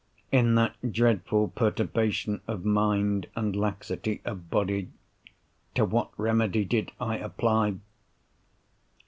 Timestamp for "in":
0.31-0.55